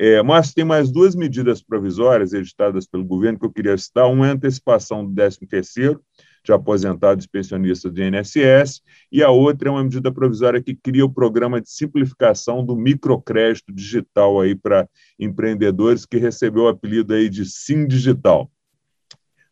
É, 0.00 0.22
mas 0.22 0.54
tem 0.54 0.64
mais 0.64 0.92
duas 0.92 1.16
medidas 1.16 1.60
provisórias 1.60 2.32
editadas 2.32 2.86
pelo 2.86 3.04
governo 3.04 3.36
que 3.36 3.44
eu 3.44 3.50
queria 3.50 3.76
citar. 3.76 4.08
Uma 4.08 4.28
é 4.28 4.30
a 4.30 4.32
antecipação 4.34 5.04
do 5.04 5.12
13º, 5.12 5.98
de 6.44 6.52
aposentados 6.52 7.24
e 7.24 7.28
pensionistas 7.28 7.92
do 7.92 8.00
INSS, 8.00 8.80
e 9.10 9.24
a 9.24 9.30
outra 9.30 9.68
é 9.68 9.72
uma 9.72 9.82
medida 9.82 10.12
provisória 10.12 10.62
que 10.62 10.72
cria 10.72 11.04
o 11.04 11.12
programa 11.12 11.60
de 11.60 11.68
simplificação 11.68 12.64
do 12.64 12.76
microcrédito 12.76 13.72
digital 13.72 14.40
aí 14.40 14.54
para 14.54 14.88
empreendedores, 15.18 16.06
que 16.06 16.16
recebeu 16.16 16.62
o 16.62 16.68
apelido 16.68 17.12
aí 17.12 17.28
de 17.28 17.44
Sim 17.44 17.84
Digital. 17.84 18.48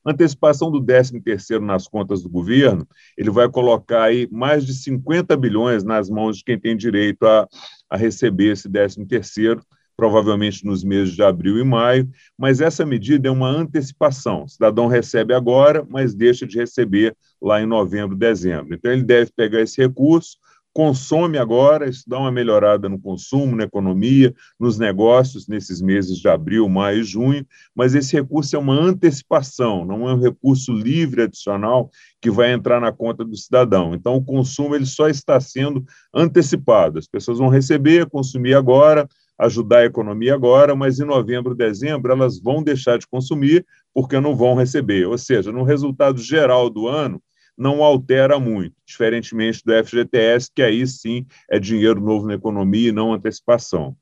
Antecipação 0.07 0.71
do 0.71 0.81
13º 0.81 1.59
nas 1.59 1.89
contas 1.89 2.23
do 2.23 2.29
governo, 2.29 2.87
ele 3.19 3.31
vai 3.31 3.49
colocar 3.49 4.05
aí 4.05 4.29
mais 4.31 4.65
de 4.65 4.75
50 4.75 5.37
bilhões 5.37 5.83
nas 5.83 6.09
mãos 6.09 6.37
de 6.37 6.45
quem 6.45 6.57
tem 6.57 6.77
direito 6.77 7.27
a, 7.27 7.49
a 7.91 7.97
receber 7.97 8.53
esse 8.53 8.69
13º, 8.69 9.61
provavelmente 9.97 10.65
nos 10.65 10.85
meses 10.85 11.15
de 11.15 11.23
abril 11.23 11.59
e 11.59 11.65
maio, 11.65 12.09
mas 12.39 12.61
essa 12.61 12.85
medida 12.85 13.29
é 13.29 13.31
uma 13.31 13.49
antecipação. 13.49 14.45
O 14.45 14.49
cidadão 14.49 14.87
recebe 14.87 15.33
agora, 15.33 15.87
mas 15.89 16.15
deixa 16.15 16.47
de 16.47 16.59
receber 16.59 17.17
lá 17.41 17.63
em 17.63 17.67
novembro, 17.67 18.17
dezembro. 18.17 18.75
Então, 18.75 18.93
ele 18.93 19.03
deve 19.03 19.31
pegar 19.35 19.61
esse 19.61 19.81
recurso, 19.81 20.37
consome 20.77 21.39
agora, 21.39 21.89
isso 21.89 22.05
dá 22.07 22.19
uma 22.19 22.31
melhorada 22.31 22.87
no 22.87 23.01
consumo, 23.01 23.57
na 23.57 23.65
economia, 23.65 24.35
nos 24.61 24.79
negócios 24.79 25.49
nesses 25.49 25.81
meses 25.81 26.19
de 26.19 26.29
abril, 26.29 26.69
maio 26.69 27.01
e 27.01 27.03
junho, 27.03 27.47
mas 27.75 27.95
esse 27.95 28.15
recurso 28.15 28.55
é 28.55 28.59
uma 28.59 28.75
antecipação, 28.75 29.87
não 29.87 30.07
é 30.07 30.13
um 30.13 30.21
recurso 30.21 30.75
livre 30.75 31.23
adicional 31.23 31.91
que 32.21 32.31
vai 32.31 32.53
entrar 32.53 32.79
na 32.79 32.93
conta 32.93 33.25
do 33.25 33.35
cidadão. 33.35 33.95
Então, 33.95 34.17
o 34.17 34.23
consumo 34.23 34.75
ele 34.75 34.85
só 34.85 35.09
está 35.09 35.41
sendo 35.41 35.83
antecipado. 36.13 36.99
As 36.99 37.07
pessoas 37.07 37.39
vão 37.39 37.49
receber, 37.49 38.11
consumir 38.11 38.53
agora, 38.53 39.09
ajudar 39.39 39.79
a 39.79 39.85
economia 39.85 40.35
agora, 40.35 40.75
mas 40.75 40.99
em 40.99 41.05
novembro, 41.05 41.55
dezembro, 41.55 42.13
elas 42.13 42.41
vão 42.41 42.63
deixar 42.63 42.99
de 42.99 43.07
consumir 43.07 43.65
porque 43.93 44.19
não 44.19 44.35
vão 44.35 44.55
receber. 44.55 45.07
Ou 45.07 45.19
seja, 45.19 45.53
no 45.53 45.63
resultado 45.63 46.21
geral 46.21 46.71
do 46.71 46.89
ano, 46.89 47.23
não 47.57 47.83
altera 47.83 48.39
muito, 48.39 48.75
diferentemente 48.87 49.63
do 49.65 49.73
FGTS, 49.73 50.51
que 50.55 50.63
aí 50.63 50.87
sim 50.87 51.27
é 51.51 51.59
dinheiro 51.59 52.01
novo 52.01 52.27
na 52.27 52.35
economia 52.35 52.91
e 52.91 52.93
não 52.93 53.13
antecipação. 53.13 53.97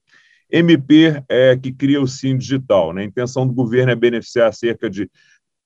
MP 0.50 1.22
é 1.28 1.56
que 1.56 1.72
cria 1.72 2.00
o 2.00 2.06
SIM 2.06 2.36
digital. 2.36 2.92
Né? 2.92 3.02
A 3.02 3.06
intenção 3.06 3.46
do 3.46 3.52
governo 3.52 3.92
é 3.92 3.96
beneficiar 3.96 4.52
cerca 4.52 4.90
de 4.90 5.10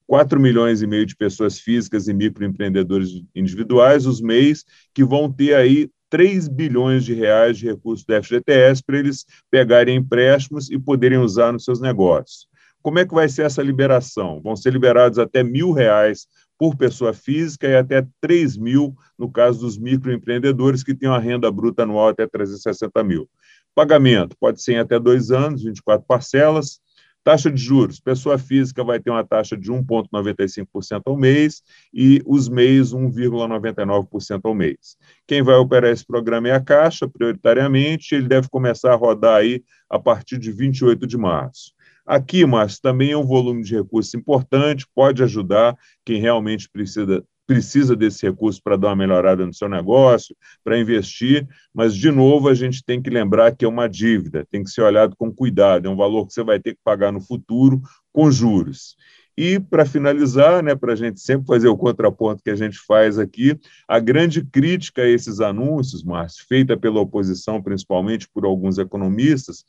4 0.06 0.40
milhões 0.40 0.80
e 0.80 0.86
meio 0.86 1.04
de 1.04 1.14
pessoas 1.14 1.58
físicas 1.60 2.08
e 2.08 2.14
microempreendedores 2.14 3.10
individuais, 3.34 4.06
os 4.06 4.22
MEIs, 4.22 4.64
que 4.94 5.04
vão 5.04 5.30
ter 5.30 5.54
aí 5.54 5.90
3 6.10 6.48
bilhões 6.48 7.04
de 7.04 7.14
reais 7.14 7.58
de 7.58 7.66
recursos 7.66 8.04
do 8.04 8.14
FGTS 8.22 8.82
para 8.82 8.98
eles 8.98 9.24
pegarem 9.50 9.96
empréstimos 9.96 10.70
e 10.70 10.78
poderem 10.78 11.18
usar 11.18 11.52
nos 11.52 11.64
seus 11.64 11.80
negócios. 11.80 12.48
Como 12.82 12.98
é 12.98 13.06
que 13.06 13.14
vai 13.14 13.28
ser 13.28 13.42
essa 13.42 13.62
liberação? 13.62 14.40
Vão 14.42 14.56
ser 14.56 14.72
liberados 14.72 15.18
até 15.18 15.42
mil 15.42 15.72
reais 15.72 16.26
por 16.58 16.76
pessoa 16.76 17.12
física 17.12 17.68
e 17.68 17.76
até 17.76 18.06
3 18.20 18.56
mil 18.56 18.96
no 19.18 19.30
caso 19.30 19.60
dos 19.60 19.78
microempreendedores 19.78 20.82
que 20.82 20.94
têm 20.94 21.08
uma 21.08 21.18
renda 21.18 21.50
bruta 21.50 21.82
anual 21.82 22.08
até 22.08 22.26
360 22.26 23.02
mil. 23.04 23.28
Pagamento 23.74 24.36
pode 24.40 24.60
ser 24.60 24.72
em 24.72 24.78
até 24.78 24.98
dois 24.98 25.30
anos, 25.30 25.62
24 25.62 26.04
parcelas. 26.06 26.80
Taxa 27.28 27.50
de 27.50 27.60
juros, 27.60 28.00
pessoa 28.00 28.38
física 28.38 28.82
vai 28.82 28.98
ter 28.98 29.10
uma 29.10 29.22
taxa 29.22 29.54
de 29.54 29.70
1,95% 29.70 31.02
ao 31.04 31.14
mês 31.14 31.62
e 31.92 32.22
os 32.24 32.48
MEIs 32.48 32.94
1,99% 32.94 34.40
ao 34.44 34.54
mês. 34.54 34.96
Quem 35.26 35.42
vai 35.42 35.56
operar 35.56 35.90
esse 35.90 36.06
programa 36.06 36.48
é 36.48 36.52
a 36.52 36.60
Caixa, 36.60 37.06
prioritariamente, 37.06 38.14
ele 38.14 38.26
deve 38.26 38.48
começar 38.48 38.94
a 38.94 38.96
rodar 38.96 39.40
aí 39.40 39.62
a 39.90 39.98
partir 39.98 40.38
de 40.38 40.50
28 40.50 41.06
de 41.06 41.18
março. 41.18 41.74
Aqui, 42.06 42.46
Márcio, 42.46 42.80
também 42.80 43.10
é 43.10 43.16
um 43.18 43.26
volume 43.26 43.62
de 43.62 43.76
recursos 43.76 44.14
importante, 44.14 44.86
pode 44.94 45.22
ajudar 45.22 45.76
quem 46.06 46.18
realmente 46.18 46.66
precisa, 46.70 47.22
precisa 47.48 47.96
desse 47.96 48.26
recurso 48.26 48.60
para 48.62 48.76
dar 48.76 48.88
uma 48.88 48.96
melhorada 48.96 49.46
no 49.46 49.54
seu 49.54 49.70
negócio, 49.70 50.36
para 50.62 50.78
investir, 50.78 51.48
mas, 51.72 51.96
de 51.96 52.10
novo, 52.10 52.46
a 52.46 52.54
gente 52.54 52.84
tem 52.84 53.00
que 53.00 53.08
lembrar 53.08 53.56
que 53.56 53.64
é 53.64 53.68
uma 53.68 53.88
dívida, 53.88 54.46
tem 54.50 54.62
que 54.62 54.70
ser 54.70 54.82
olhado 54.82 55.16
com 55.16 55.34
cuidado, 55.34 55.88
é 55.88 55.90
um 55.90 55.96
valor 55.96 56.26
que 56.26 56.34
você 56.34 56.44
vai 56.44 56.60
ter 56.60 56.74
que 56.74 56.80
pagar 56.84 57.10
no 57.10 57.22
futuro 57.22 57.80
com 58.12 58.30
juros. 58.30 58.96
E, 59.40 59.60
para 59.60 59.86
finalizar, 59.86 60.64
né, 60.64 60.74
para 60.74 60.94
a 60.94 60.96
gente 60.96 61.20
sempre 61.20 61.46
fazer 61.46 61.68
o 61.68 61.76
contraponto 61.76 62.42
que 62.42 62.50
a 62.50 62.56
gente 62.56 62.76
faz 62.76 63.20
aqui, 63.20 63.56
a 63.86 64.00
grande 64.00 64.44
crítica 64.44 65.02
a 65.02 65.08
esses 65.08 65.40
anúncios, 65.40 66.02
Márcio, 66.02 66.44
feita 66.48 66.76
pela 66.76 66.98
oposição, 66.98 67.62
principalmente 67.62 68.28
por 68.28 68.44
alguns 68.44 68.78
economistas, 68.78 69.64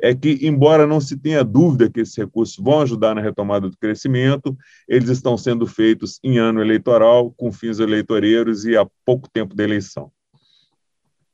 é 0.00 0.14
que, 0.14 0.38
embora 0.46 0.86
não 0.86 1.00
se 1.00 1.16
tenha 1.16 1.42
dúvida 1.42 1.90
que 1.90 1.98
esses 1.98 2.16
recursos 2.16 2.64
vão 2.64 2.82
ajudar 2.82 3.12
na 3.12 3.20
retomada 3.20 3.68
do 3.68 3.76
crescimento, 3.76 4.56
eles 4.86 5.08
estão 5.08 5.36
sendo 5.36 5.66
feitos 5.66 6.20
em 6.22 6.38
ano 6.38 6.60
eleitoral, 6.60 7.32
com 7.32 7.50
fins 7.50 7.80
eleitoreiros 7.80 8.64
e 8.66 8.76
há 8.76 8.86
pouco 9.04 9.28
tempo 9.28 9.52
da 9.52 9.64
eleição. 9.64 10.12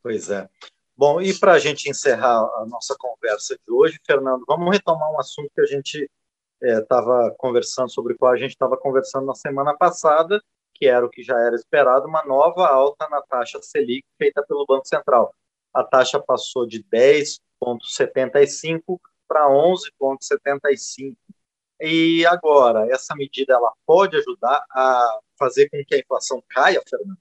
Pois 0.01 0.31
é. 0.31 0.49
Bom, 0.97 1.21
e 1.21 1.37
para 1.37 1.51
a 1.51 1.59
gente 1.59 1.87
encerrar 1.87 2.39
a 2.39 2.65
nossa 2.67 2.95
conversa 2.97 3.53
de 3.55 3.71
hoje, 3.71 3.99
Fernando, 4.03 4.43
vamos 4.47 4.71
retomar 4.71 5.11
um 5.11 5.19
assunto 5.19 5.51
que 5.53 5.61
a 5.61 5.65
gente 5.67 6.09
estava 6.61 7.27
é, 7.27 7.31
conversando, 7.37 7.91
sobre 7.91 8.13
o 8.13 8.17
qual 8.17 8.31
a 8.31 8.37
gente 8.37 8.51
estava 8.51 8.77
conversando 8.77 9.25
na 9.25 9.35
semana 9.35 9.75
passada, 9.75 10.41
que 10.73 10.87
era 10.87 11.05
o 11.05 11.09
que 11.09 11.21
já 11.23 11.37
era 11.39 11.55
esperado, 11.55 12.07
uma 12.07 12.23
nova 12.25 12.67
alta 12.67 13.07
na 13.09 13.21
taxa 13.21 13.61
Selic 13.61 14.05
feita 14.17 14.43
pelo 14.47 14.65
Banco 14.65 14.87
Central. 14.87 15.33
A 15.73 15.83
taxa 15.83 16.19
passou 16.19 16.65
de 16.65 16.81
10,75 16.83 18.99
para 19.27 19.49
11,75. 19.49 21.15
E 21.81 22.25
agora, 22.25 22.87
essa 22.89 23.13
medida 23.15 23.53
ela 23.53 23.73
pode 23.85 24.15
ajudar 24.17 24.63
a 24.71 25.19
fazer 25.37 25.69
com 25.69 25.83
que 25.85 25.95
a 25.95 25.99
inflação 25.99 26.41
caia, 26.49 26.81
Fernando? 26.89 27.17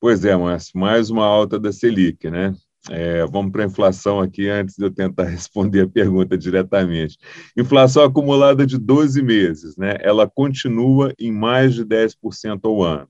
Pois 0.00 0.24
é, 0.24 0.36
Márcio, 0.36 0.78
mais 0.78 1.10
uma 1.10 1.26
alta 1.26 1.58
da 1.58 1.72
Selic, 1.72 2.30
né? 2.30 2.54
É, 2.90 3.26
vamos 3.26 3.50
para 3.52 3.64
a 3.64 3.66
inflação 3.66 4.20
aqui 4.20 4.48
antes 4.48 4.76
de 4.76 4.84
eu 4.84 4.90
tentar 4.90 5.24
responder 5.30 5.82
a 5.82 5.88
pergunta 5.88 6.38
diretamente. 6.38 7.18
Inflação 7.56 8.04
acumulada 8.04 8.64
de 8.66 8.78
12 8.78 9.22
meses, 9.22 9.76
né? 9.76 9.96
ela 10.00 10.28
continua 10.28 11.12
em 11.18 11.32
mais 11.32 11.74
de 11.74 11.84
10% 11.84 12.60
ao 12.64 12.82
ano. 12.82 13.08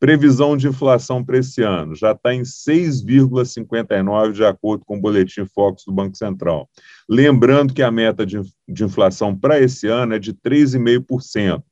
Previsão 0.00 0.56
de 0.56 0.68
inflação 0.68 1.24
para 1.24 1.38
esse 1.38 1.60
ano 1.60 1.96
já 1.96 2.12
está 2.12 2.32
em 2.32 2.42
6,59%, 2.42 4.32
de 4.32 4.44
acordo 4.44 4.84
com 4.84 4.96
o 4.96 5.00
boletim 5.00 5.44
Focus 5.44 5.84
do 5.84 5.92
Banco 5.92 6.16
Central. 6.16 6.70
Lembrando 7.08 7.74
que 7.74 7.82
a 7.82 7.90
meta 7.90 8.24
de, 8.24 8.40
de 8.68 8.84
inflação 8.84 9.36
para 9.36 9.58
esse 9.58 9.88
ano 9.88 10.14
é 10.14 10.18
de 10.20 10.32
3,5% 10.32 11.64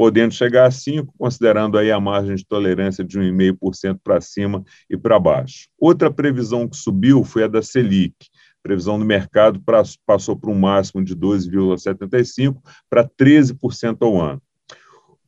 podendo 0.00 0.32
chegar 0.32 0.64
a 0.64 0.70
5%, 0.70 1.08
considerando 1.18 1.76
aí 1.76 1.92
a 1.92 2.00
margem 2.00 2.34
de 2.34 2.46
tolerância 2.46 3.04
de 3.04 3.20
1,5% 3.20 4.00
para 4.02 4.18
cima 4.18 4.64
e 4.88 4.96
para 4.96 5.20
baixo. 5.20 5.68
Outra 5.78 6.10
previsão 6.10 6.66
que 6.66 6.74
subiu 6.74 7.22
foi 7.22 7.44
a 7.44 7.46
da 7.46 7.60
Selic. 7.60 8.14
A 8.22 8.62
previsão 8.62 8.98
do 8.98 9.04
mercado 9.04 9.62
passou 10.06 10.34
para 10.34 10.50
um 10.50 10.58
máximo 10.58 11.04
de 11.04 11.14
12,75% 11.14 12.56
para 12.88 13.06
13% 13.06 13.98
ao 14.00 14.18
ano 14.18 14.40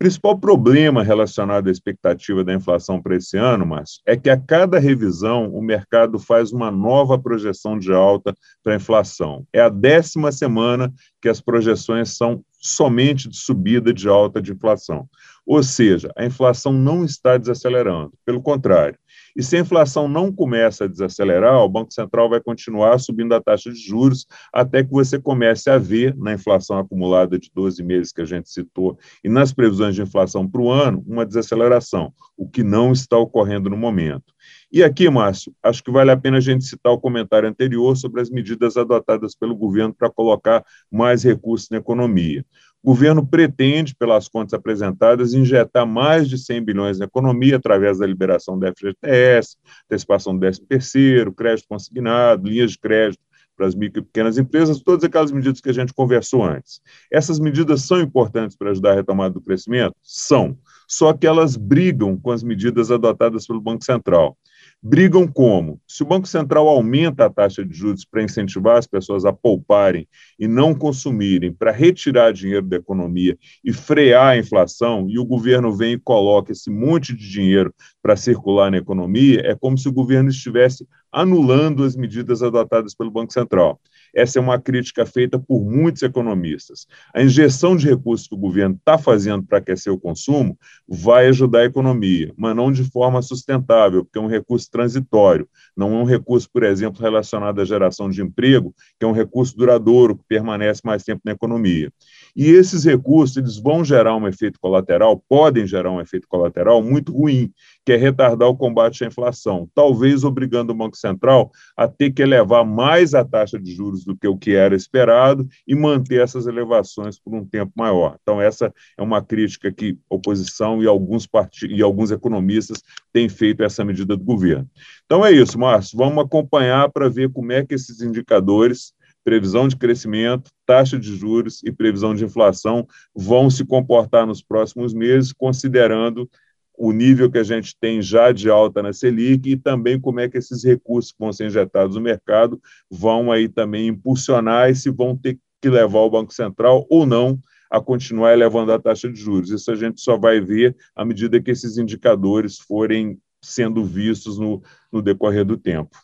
principal 0.02 0.36
problema 0.36 1.00
relacionado 1.04 1.68
à 1.68 1.70
expectativa 1.70 2.42
da 2.42 2.52
inflação 2.52 3.00
para 3.00 3.14
esse 3.14 3.36
ano, 3.36 3.64
Márcio, 3.64 4.02
é 4.04 4.16
que 4.16 4.28
a 4.28 4.36
cada 4.36 4.80
revisão 4.80 5.48
o 5.54 5.62
mercado 5.62 6.18
faz 6.18 6.50
uma 6.50 6.72
nova 6.72 7.16
projeção 7.16 7.78
de 7.78 7.92
alta 7.92 8.34
para 8.64 8.72
a 8.72 8.76
inflação. 8.76 9.46
É 9.52 9.60
a 9.60 9.68
décima 9.68 10.32
semana 10.32 10.92
que 11.20 11.28
as 11.28 11.40
projeções 11.40 12.16
são 12.16 12.42
somente 12.62 13.28
de 13.28 13.36
subida 13.36 13.92
de 13.92 14.08
alta 14.08 14.40
de 14.40 14.52
inflação. 14.52 15.08
Ou 15.44 15.62
seja, 15.62 16.12
a 16.16 16.24
inflação 16.24 16.72
não 16.72 17.04
está 17.04 17.36
desacelerando, 17.36 18.12
pelo 18.24 18.40
contrário. 18.40 18.96
E 19.36 19.42
se 19.42 19.56
a 19.56 19.60
inflação 19.60 20.08
não 20.08 20.32
começa 20.32 20.84
a 20.84 20.88
desacelerar, 20.88 21.62
o 21.62 21.68
Banco 21.68 21.92
Central 21.92 22.28
vai 22.28 22.40
continuar 22.40 22.98
subindo 22.98 23.34
a 23.34 23.40
taxa 23.40 23.72
de 23.72 23.78
juros 23.78 24.26
até 24.52 24.82
que 24.82 24.90
você 24.90 25.18
comece 25.18 25.70
a 25.70 25.78
ver, 25.78 26.16
na 26.16 26.32
inflação 26.32 26.78
acumulada 26.78 27.38
de 27.38 27.50
12 27.54 27.82
meses 27.82 28.12
que 28.12 28.20
a 28.20 28.26
gente 28.26 28.50
citou, 28.50 28.98
e 29.24 29.28
nas 29.28 29.52
previsões 29.52 29.94
de 29.94 30.02
inflação 30.02 30.48
para 30.48 30.60
o 30.60 30.70
ano, 30.70 31.02
uma 31.06 31.24
desaceleração, 31.24 32.12
o 32.36 32.48
que 32.48 32.62
não 32.62 32.92
está 32.92 33.16
ocorrendo 33.16 33.70
no 33.70 33.76
momento. 33.76 34.32
E 34.72 34.82
aqui, 34.82 35.08
Márcio, 35.08 35.54
acho 35.62 35.82
que 35.82 35.90
vale 35.90 36.10
a 36.10 36.16
pena 36.16 36.38
a 36.38 36.40
gente 36.40 36.64
citar 36.64 36.92
o 36.92 36.98
comentário 36.98 37.48
anterior 37.48 37.96
sobre 37.96 38.20
as 38.20 38.30
medidas 38.30 38.76
adotadas 38.76 39.34
pelo 39.34 39.54
governo 39.54 39.94
para 39.94 40.10
colocar 40.10 40.64
mais 40.90 41.22
recursos 41.22 41.68
na 41.70 41.76
economia. 41.78 42.44
O 42.82 42.90
governo 42.90 43.24
pretende, 43.24 43.94
pelas 43.94 44.28
contas 44.28 44.54
apresentadas, 44.54 45.34
injetar 45.34 45.86
mais 45.86 46.28
de 46.28 46.36
100 46.36 46.64
bilhões 46.64 46.98
na 46.98 47.04
economia 47.04 47.56
através 47.56 47.98
da 47.98 48.06
liberação 48.06 48.58
do 48.58 48.66
FGTS, 48.66 49.56
antecipação 49.84 50.36
do 50.36 50.44
13º, 50.44 51.32
crédito 51.32 51.68
consignado, 51.68 52.48
linhas 52.48 52.72
de 52.72 52.78
crédito 52.78 53.22
para 53.56 53.66
as 53.68 53.74
micro 53.74 54.00
e 54.00 54.04
pequenas 54.04 54.36
empresas, 54.36 54.80
todas 54.80 55.04
aquelas 55.04 55.30
medidas 55.30 55.60
que 55.60 55.70
a 55.70 55.72
gente 55.74 55.92
conversou 55.92 56.42
antes. 56.42 56.80
Essas 57.12 57.38
medidas 57.38 57.82
são 57.82 58.00
importantes 58.00 58.56
para 58.56 58.70
ajudar 58.70 58.92
a 58.92 58.94
retomada 58.94 59.34
do 59.34 59.40
crescimento? 59.40 59.94
São. 60.02 60.58
Só 60.88 61.12
que 61.12 61.26
elas 61.26 61.56
brigam 61.56 62.18
com 62.18 62.32
as 62.32 62.42
medidas 62.42 62.90
adotadas 62.90 63.46
pelo 63.46 63.60
Banco 63.60 63.84
Central. 63.84 64.36
Brigam 64.84 65.28
como? 65.28 65.80
Se 65.86 66.02
o 66.02 66.06
Banco 66.06 66.26
Central 66.26 66.66
aumenta 66.66 67.26
a 67.26 67.30
taxa 67.30 67.64
de 67.64 67.72
juros 67.72 68.04
para 68.04 68.24
incentivar 68.24 68.78
as 68.78 68.86
pessoas 68.86 69.24
a 69.24 69.32
pouparem 69.32 70.08
e 70.36 70.48
não 70.48 70.74
consumirem, 70.74 71.52
para 71.52 71.70
retirar 71.70 72.32
dinheiro 72.32 72.66
da 72.66 72.78
economia 72.78 73.38
e 73.64 73.72
frear 73.72 74.30
a 74.30 74.36
inflação, 74.36 75.06
e 75.08 75.20
o 75.20 75.24
governo 75.24 75.72
vem 75.72 75.92
e 75.92 76.00
coloca 76.00 76.50
esse 76.50 76.68
monte 76.68 77.14
de 77.14 77.30
dinheiro 77.30 77.72
para 78.02 78.16
circular 78.16 78.72
na 78.72 78.78
economia, 78.78 79.40
é 79.44 79.54
como 79.54 79.78
se 79.78 79.88
o 79.88 79.92
governo 79.92 80.30
estivesse 80.30 80.84
anulando 81.12 81.84
as 81.84 81.94
medidas 81.94 82.42
adotadas 82.42 82.92
pelo 82.92 83.10
Banco 83.10 83.32
Central. 83.32 83.80
Essa 84.14 84.38
é 84.38 84.42
uma 84.42 84.60
crítica 84.60 85.06
feita 85.06 85.38
por 85.38 85.64
muitos 85.64 86.02
economistas. 86.02 86.86
A 87.14 87.22
injeção 87.22 87.76
de 87.76 87.88
recursos 87.88 88.28
que 88.28 88.34
o 88.34 88.38
governo 88.38 88.74
está 88.76 88.98
fazendo 88.98 89.44
para 89.44 89.58
aquecer 89.58 89.92
o 89.92 89.98
consumo 89.98 90.58
vai 90.86 91.28
ajudar 91.28 91.60
a 91.60 91.64
economia, 91.64 92.32
mas 92.36 92.54
não 92.54 92.70
de 92.70 92.84
forma 92.84 93.22
sustentável, 93.22 94.04
porque 94.04 94.18
é 94.18 94.22
um 94.22 94.26
recurso 94.26 94.70
transitório, 94.70 95.48
não 95.76 95.94
é 95.94 96.02
um 96.02 96.04
recurso, 96.04 96.48
por 96.52 96.62
exemplo, 96.62 97.00
relacionado 97.00 97.60
à 97.60 97.64
geração 97.64 98.10
de 98.10 98.22
emprego, 98.22 98.74
que 98.98 99.04
é 99.04 99.08
um 99.08 99.12
recurso 99.12 99.56
duradouro, 99.56 100.16
que 100.16 100.24
permanece 100.28 100.82
mais 100.84 101.02
tempo 101.02 101.22
na 101.24 101.32
economia. 101.32 101.90
E 102.34 102.50
esses 102.50 102.84
recursos 102.84 103.36
eles 103.36 103.58
vão 103.58 103.84
gerar 103.84 104.16
um 104.16 104.26
efeito 104.26 104.58
colateral, 104.58 105.22
podem 105.28 105.66
gerar 105.66 105.90
um 105.90 106.00
efeito 106.00 106.26
colateral 106.26 106.82
muito 106.82 107.12
ruim, 107.12 107.52
que 107.84 107.92
é 107.92 107.96
retardar 107.96 108.48
o 108.48 108.56
combate 108.56 109.04
à 109.04 109.06
inflação, 109.06 109.68
talvez 109.74 110.24
obrigando 110.24 110.72
o 110.72 110.76
Banco 110.76 110.96
Central 110.96 111.50
a 111.76 111.86
ter 111.86 112.10
que 112.10 112.22
elevar 112.22 112.64
mais 112.64 113.14
a 113.14 113.24
taxa 113.24 113.58
de 113.58 113.74
juros 113.74 114.04
do 114.04 114.16
que 114.16 114.26
o 114.26 114.36
que 114.36 114.54
era 114.54 114.74
esperado 114.74 115.46
e 115.66 115.74
manter 115.74 116.20
essas 116.20 116.46
elevações 116.46 117.18
por 117.18 117.34
um 117.34 117.44
tempo 117.44 117.72
maior. 117.76 118.16
Então, 118.22 118.40
essa 118.40 118.72
é 118.96 119.02
uma 119.02 119.22
crítica 119.22 119.72
que 119.72 119.98
a 120.10 120.14
oposição 120.14 120.82
e 120.82 120.86
alguns, 120.86 121.28
e 121.68 121.82
alguns 121.82 122.10
economistas 122.10 122.82
têm 123.12 123.28
feito 123.28 123.62
essa 123.62 123.84
medida 123.84 124.16
do 124.16 124.24
governo. 124.24 124.68
Então, 125.04 125.24
é 125.24 125.32
isso, 125.32 125.58
Márcio. 125.58 125.98
Vamos 125.98 126.24
acompanhar 126.24 126.90
para 126.90 127.08
ver 127.08 127.30
como 127.30 127.52
é 127.52 127.64
que 127.64 127.74
esses 127.74 128.00
indicadores 128.00 128.92
previsão 129.24 129.68
de 129.68 129.76
crescimento, 129.76 130.50
taxa 130.66 130.98
de 130.98 131.16
juros 131.16 131.62
e 131.64 131.72
previsão 131.72 132.14
de 132.14 132.24
inflação 132.24 132.86
vão 133.14 133.48
se 133.48 133.64
comportar 133.64 134.26
nos 134.26 134.42
próximos 134.42 134.92
meses, 134.92 135.32
considerando 135.32 136.28
o 136.76 136.92
nível 136.92 137.30
que 137.30 137.38
a 137.38 137.44
gente 137.44 137.76
tem 137.78 138.00
já 138.00 138.32
de 138.32 138.50
alta 138.50 138.82
na 138.82 138.92
Selic 138.92 139.50
e 139.50 139.56
também 139.56 140.00
como 140.00 140.20
é 140.20 140.28
que 140.28 140.38
esses 140.38 140.64
recursos 140.64 141.12
que 141.12 141.18
vão 141.18 141.32
ser 141.32 141.46
injetados 141.46 141.96
no 141.96 142.02
mercado 142.02 142.60
vão 142.90 143.30
aí 143.30 143.48
também 143.48 143.88
impulsionar 143.88 144.70
e 144.70 144.74
se 144.74 144.90
vão 144.90 145.16
ter 145.16 145.38
que 145.60 145.68
levar 145.68 146.00
o 146.00 146.10
Banco 146.10 146.34
Central 146.34 146.86
ou 146.90 147.06
não 147.06 147.38
a 147.70 147.80
continuar 147.80 148.32
elevando 148.32 148.72
a 148.72 148.78
taxa 148.78 149.08
de 149.08 149.18
juros. 149.18 149.50
Isso 149.50 149.70
a 149.70 149.76
gente 149.76 150.00
só 150.00 150.18
vai 150.18 150.40
ver 150.40 150.76
à 150.94 151.04
medida 151.04 151.40
que 151.40 151.50
esses 151.50 151.78
indicadores 151.78 152.58
forem 152.58 153.18
sendo 153.40 153.84
vistos 153.84 154.38
no, 154.38 154.62
no 154.90 155.00
decorrer 155.00 155.44
do 155.44 155.56
tempo. 155.56 155.96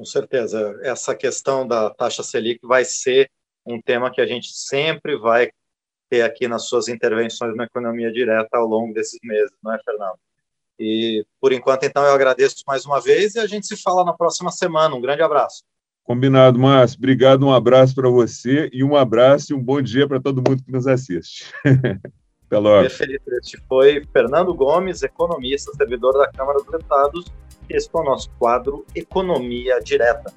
Com 0.00 0.04
certeza. 0.06 0.80
Essa 0.82 1.14
questão 1.14 1.68
da 1.68 1.90
taxa 1.90 2.22
Selic 2.22 2.66
vai 2.66 2.86
ser 2.86 3.30
um 3.66 3.78
tema 3.78 4.10
que 4.10 4.22
a 4.22 4.24
gente 4.24 4.48
sempre 4.50 5.14
vai 5.14 5.50
ter 6.08 6.22
aqui 6.22 6.48
nas 6.48 6.64
suas 6.64 6.88
intervenções 6.88 7.54
na 7.54 7.64
economia 7.64 8.10
direta 8.10 8.56
ao 8.56 8.66
longo 8.66 8.94
desses 8.94 9.18
meses, 9.22 9.52
não 9.62 9.74
é, 9.74 9.78
Fernando? 9.84 10.16
E 10.78 11.22
por 11.38 11.52
enquanto, 11.52 11.84
então, 11.84 12.02
eu 12.02 12.14
agradeço 12.14 12.64
mais 12.66 12.86
uma 12.86 12.98
vez 12.98 13.34
e 13.34 13.40
a 13.40 13.46
gente 13.46 13.66
se 13.66 13.76
fala 13.76 14.02
na 14.02 14.14
próxima 14.14 14.50
semana. 14.50 14.94
Um 14.94 15.02
grande 15.02 15.20
abraço. 15.20 15.64
Combinado, 16.02 16.58
Márcio. 16.58 16.96
Obrigado, 16.96 17.44
um 17.44 17.52
abraço 17.52 17.94
para 17.94 18.08
você 18.08 18.70
e 18.72 18.82
um 18.82 18.96
abraço 18.96 19.52
e 19.52 19.54
um 19.54 19.62
bom 19.62 19.82
dia 19.82 20.08
para 20.08 20.18
todo 20.18 20.36
mundo 20.36 20.62
que 20.64 20.72
nos 20.72 20.86
assiste. 20.86 21.52
Até 22.46 22.56
logo. 22.56 22.86
Este 22.86 23.62
foi 23.68 24.02
Fernando 24.14 24.54
Gomes, 24.54 25.02
economista, 25.02 25.70
servidor 25.74 26.14
da 26.14 26.32
Câmara 26.32 26.58
dos 26.58 26.72
Deputados, 26.72 27.26
esse 27.70 27.90
foi 27.90 28.02
o 28.02 28.04
nosso 28.04 28.30
quadro 28.38 28.84
Economia 28.94 29.80
Direta. 29.80 30.32